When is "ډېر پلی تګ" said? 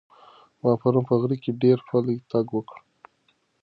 1.63-2.45